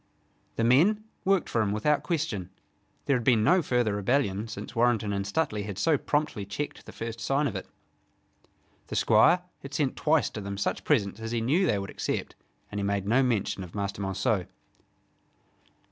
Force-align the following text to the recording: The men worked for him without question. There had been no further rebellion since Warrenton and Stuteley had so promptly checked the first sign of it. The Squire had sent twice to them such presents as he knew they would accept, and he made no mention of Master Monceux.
The 0.55 0.63
men 0.63 1.03
worked 1.25 1.47
for 1.47 1.61
him 1.61 1.71
without 1.71 2.01
question. 2.01 2.49
There 3.05 3.15
had 3.15 3.23
been 3.23 3.43
no 3.43 3.61
further 3.61 3.93
rebellion 3.93 4.47
since 4.47 4.75
Warrenton 4.75 5.13
and 5.13 5.25
Stuteley 5.27 5.65
had 5.65 5.77
so 5.77 5.95
promptly 5.95 6.43
checked 6.43 6.87
the 6.87 6.91
first 6.91 7.19
sign 7.19 7.45
of 7.45 7.55
it. 7.55 7.67
The 8.87 8.95
Squire 8.95 9.43
had 9.61 9.75
sent 9.75 9.95
twice 9.95 10.31
to 10.31 10.41
them 10.41 10.57
such 10.57 10.85
presents 10.85 11.19
as 11.19 11.29
he 11.33 11.39
knew 11.39 11.67
they 11.67 11.77
would 11.77 11.91
accept, 11.91 12.33
and 12.71 12.79
he 12.79 12.83
made 12.83 13.05
no 13.07 13.21
mention 13.21 13.63
of 13.63 13.75
Master 13.75 14.01
Monceux. 14.01 14.47